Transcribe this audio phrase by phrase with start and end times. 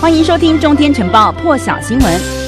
[0.00, 2.47] 欢迎收听《中天晨报》破晓新闻。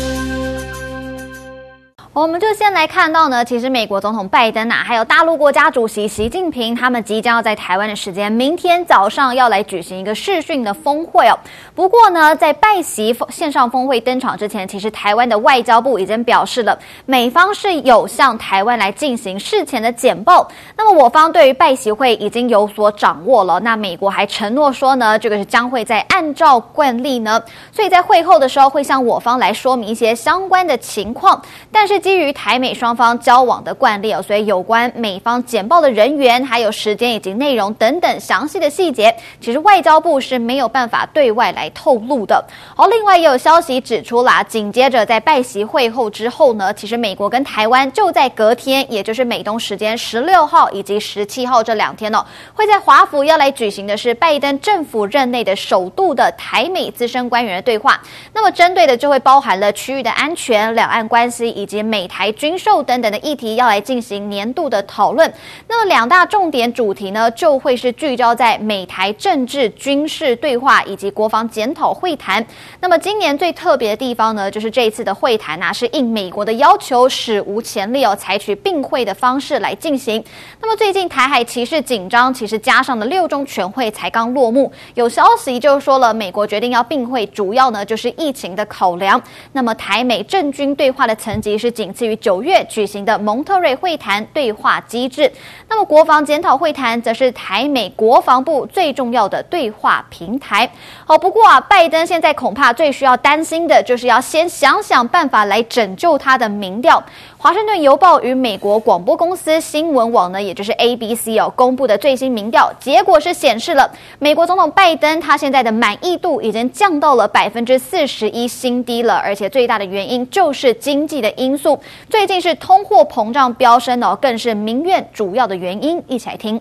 [2.13, 11.39] 我们就先来看到呢，其实美国总统拜登啊，还有大陆国家主席习近平，他们即将要在台湾的时间，明天早上要来举行一个视讯的峰会哦。
[11.73, 16.77] 不过呢，在拜习线上峰会登场之前，其实台湾的外交部已经表示了，
[17.07, 20.49] 美方是有向台湾来进行事前的简报。
[20.77, 27.41] 那么我方对于拜习会已经有所掌握了，那美国还承诺说呢，这个是将会在按照惯例呢，
[27.71, 32.00] 所以在会后的时候会向我方来说明一些相关的情况，但是。
[32.01, 42.45] 基于台美双方交往的惯例哦，所以有关美方简报的人员、还有时间以及内容等等详细的细节，其实外交部是没有办法对外来透露的。
[42.77, 58.01] 而另外也有消息指出啦，紧接着在拜习会后之后呢，其实美国跟台湾就在隔天，也就是美东时间十六号以及十七号这两天哦，会在华府要来举行的是拜登政府任内的首度的台美资深官员的对话。
[58.33, 62.11] 那么针对的就会包含了区域的安全、两岸关系以及美。
[62.11, 65.33] 台军售等等的议题要来进行年度的讨论，
[65.69, 72.45] 那么两大重点主题呢，就会是聚焦在美台政治军事对话以及国防检讨会谈。
[72.81, 80.23] 那么今年最特别的地方呢，就是这一次的会谈啊，是应美国的要求，史无前例哦，采取并会的方式来进行。
[80.61, 89.23] 那么最近台海情势紧张，其实加上了六中全会才刚落幕，有消息就说了，美国决定要并会，主要呢就是疫情的考量。
[89.53, 91.91] 那么台美政军对话的层级是仅。
[91.93, 95.31] 次于九月举行的蒙特瑞会谈对话机制，
[95.69, 100.71] 那么国防检讨会谈则是台美国防部最重要的对话平台。
[101.05, 107.03] 好，不过啊，拜登现在恐怕最需要担心的就是要先想想办法来拯救他的民调。
[107.37, 121.70] 华盛顿邮报与美国广播公司新闻网呢，也就是 ABC 哦，公布的最新民调结果是显示了美国总统拜登他现在的满意度已经降到了百分之四十一新低了，而且最大的原因就是经济的因素。
[122.09, 126.03] 最近是通货膨胀飙升哦，更是民怨主要的原因。
[126.09, 126.61] 一起来听。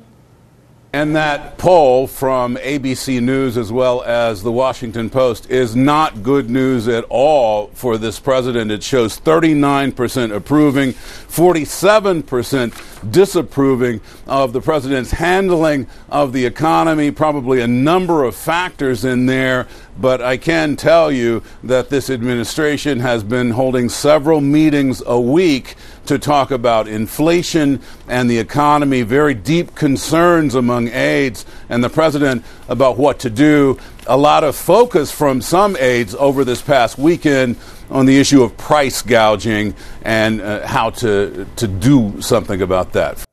[0.92, 6.50] And that poll from ABC News as well as the Washington Post is not good
[6.50, 8.72] news at all for this president.
[8.72, 17.68] It shows 39% approving, 47% disapproving of the president's handling of the economy, probably a
[17.68, 19.68] number of factors in there.
[19.96, 25.76] But I can tell you that this administration has been holding several meetings a week
[26.10, 32.44] to talk about inflation and the economy, very deep concerns among aides and the president
[32.68, 33.78] about what to do.
[34.08, 37.58] A lot of focus from some aides over this past weekend
[37.92, 43.29] on the issue of price gouging and uh, how to, to do something about that.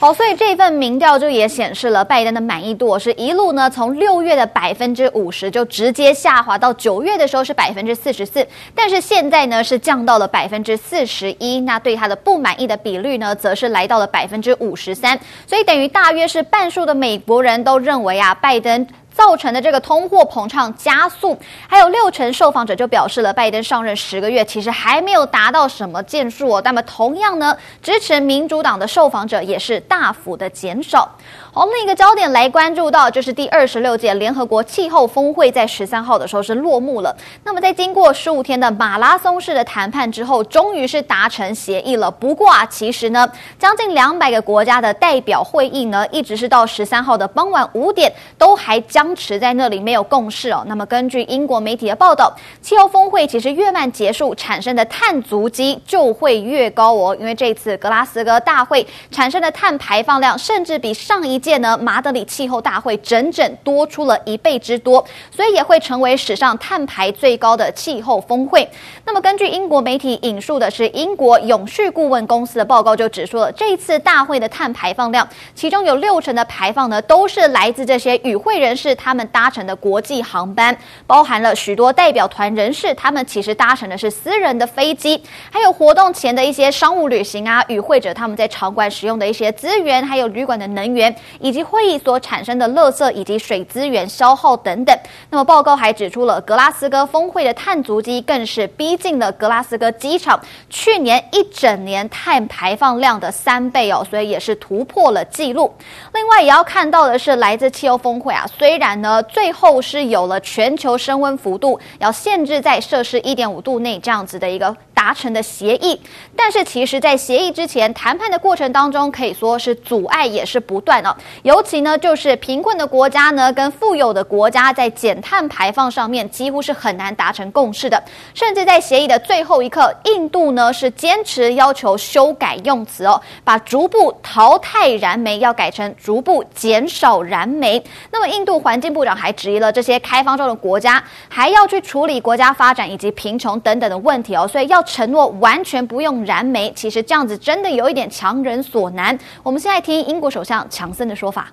[0.00, 11.58] 好，所以这份民调就也显示了拜登的满意度是一路呢，从六月的百分之五十就直接下滑到九月的时候是百分之四十四，但是现在呢是降到了百分之四十一。
[11.62, 15.18] 那对他的不满意的比率呢，则是来到了百分之五十三。
[15.48, 18.86] 所以等于大约是半数的美国人都认为啊，拜登。
[19.18, 21.36] 造成的这个通货膨胀加速，
[21.66, 26.62] 还有六成受访者就表示了，拜登上任十个月其实还没有达到什么建树哦。
[26.64, 31.10] 那么同样呢，支持民主党的受访者也是大幅的减少。
[31.52, 37.16] 好，另一个焦点来关注到，就是第二十六届联合国气候峰会在十三号的时候是落幕了。
[37.42, 42.08] 那么在经过十五天的马拉松式的谈判之后，终于是达成协议了。
[42.08, 49.07] 不过啊，其实呢，将近两百个国家的代表会议呢，一直是到十三号的傍晚五点都还将。
[49.08, 50.62] 僵持在那里没有共识哦。
[50.66, 52.30] 那么根据英国媒体的报道，
[52.60, 57.16] 气候峰会其实越慢结束，产生的碳足迹就会越高哦。
[57.18, 65.02] 因为这次格拉斯哥大会产生的碳排放量，甚至比上一届呢马德里气候大会整整多出了一倍之多，
[65.34, 68.68] 所以也会成为史上碳排最高的气候峰会。
[69.06, 78.97] 那么根据英国媒体引述的是英国永续顾问公司的报告，就指出了这次大会的碳排放量，其中有六成的排放呢都是来自这些与会人士。
[78.98, 80.76] 他们搭乘的国际航班，
[81.06, 94.98] 包含了许多代表团人士，他们其实搭乘的是私人的飞机，还有活动前的一些商务旅行啊，与会者他们在场馆使用的一些资源，还有旅馆的能源，以及会议所产生的垃圾以及水资源消耗等等。
[95.30, 100.40] 那么报告还指出了格拉斯哥峰会的碳足迹更是逼近了格拉斯哥机场
[100.70, 105.74] 去年一整年碳排放量的三倍哦，所以也是突破了纪录。
[106.14, 116.00] 另外也要看到的是，来自气候峰会啊，虽然呢，最后是有了全球升温幅度要限制在摄氏一点五度内这样子的一个达成的协议。
[116.34, 121.14] 但是其实，在协议之前，谈判的过程当中，可以说是阻碍也是不断哦。
[121.42, 128.02] 尤其呢，就是贫困的国家呢，跟富有的国家在减碳排放上面，几乎是很难达成共识的。
[128.34, 137.80] 甚至在协议的最后一刻，印度呢是坚持要求修改用词哦，把逐步淘汰燃煤要改成逐步减少燃煤。
[138.10, 149.17] 那么，印度环境部长还质疑了这些开放中的国家还要去处理国家发展以及贫穷等等的问题哦，所以要承诺完全不用燃煤，其实这样子真的有一点强人所难。
[149.41, 151.51] 我们现在听英国首相强森的说法。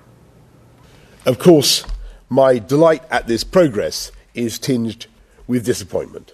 [1.25, 1.83] Of course,
[2.29, 5.05] my delight at this progress is tinged
[5.47, 6.33] with disappointment.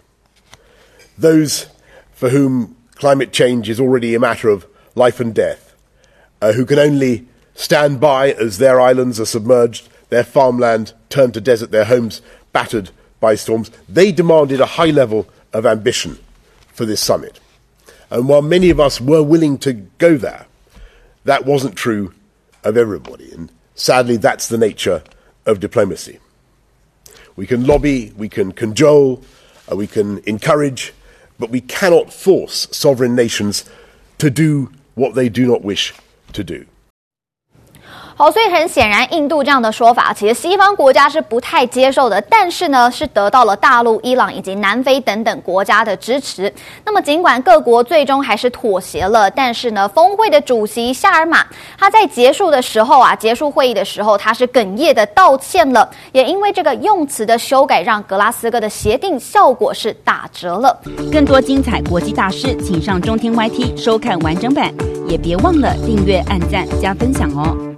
[1.20, 1.66] Those
[2.16, 5.74] for whom climate change is already a matter of life and death,
[6.42, 7.26] uh, who can only
[7.56, 12.22] stand by as their islands are submerged, their farmland turned to desert, their homes
[12.54, 16.18] battered by storms, they demanded a high level of ambition
[16.73, 17.41] for this summit.
[18.11, 20.47] And while many of us were willing to go there,
[21.25, 22.13] that wasn't true
[22.65, 23.33] of everybody.
[23.33, 25.03] And sadly, that's the nature
[25.47, 26.19] of diplomacy.
[27.37, 29.23] We can lobby, we can cajole,
[29.71, 30.93] uh, we can encourage,
[31.39, 33.65] but we cannot force sovereign nations
[34.19, 35.95] to do what they do not wish
[36.33, 36.67] to do.
[38.15, 42.21] 好，所以很显然，印度这样的说法，其实西方国家是不太接受的。
[42.23, 46.53] 但是呢，是得到了大陆、伊朗以及南非等等国家的支持。
[46.85, 51.45] 那么，尽管各国最终还是妥协了，但是呢，峰会的主席夏尔马
[51.79, 55.89] 他在结束的时候啊，结束会议的时候，他是哽咽的道歉了。
[56.13, 60.79] 也因为这个用词的修改，让格拉斯哥的协定效果是打折了。
[61.11, 64.73] 更多精彩国际大事，请上中天 YT 收看完整版，
[65.09, 67.72] 也别忘了订阅、按赞、加分享哦。